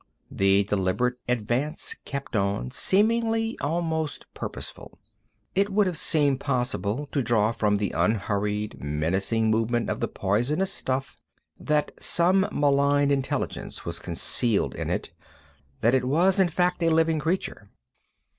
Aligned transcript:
The 0.31 0.63
deliberate 0.63 1.19
advance 1.29 1.95
kept 2.05 2.35
on, 2.35 2.71
seeming 2.71 3.55
almost 3.61 4.25
purposeful. 4.33 4.97
It 5.53 5.69
would 5.69 5.85
have 5.85 5.95
seemed 5.99 6.39
possible 6.39 7.05
to 7.11 7.21
draw 7.21 7.51
from 7.51 7.77
the 7.77 7.91
unhurried, 7.91 8.81
menacing 8.83 9.51
movement 9.51 9.91
of 9.91 9.99
the 9.99 10.07
poisonous 10.07 10.73
stuff 10.73 11.17
that 11.59 11.91
some 12.01 12.47
malign 12.51 13.11
intelligence 13.11 13.85
was 13.85 13.99
concealed 13.99 14.73
in 14.73 14.89
it, 14.89 15.11
that 15.81 15.93
it 15.93 16.05
was, 16.05 16.39
in 16.39 16.49
fact, 16.49 16.81
a 16.81 16.89
living 16.89 17.19
creature. 17.19 17.69